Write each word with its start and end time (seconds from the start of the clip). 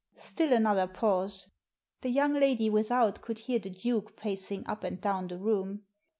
Still 0.15 0.51
another 0.51 0.87
pause. 0.87 1.51
The 2.01 2.09
young 2.09 2.33
lady 2.33 2.71
without 2.71 3.21
could 3.21 3.37
hear 3.37 3.59
the 3.59 3.69
Duke 3.69 4.15
pacing 4.17 4.63
up 4.65 4.83
and 4.83 4.99
down 4.99 5.27
the 5.27 5.37
room. 5.37 5.83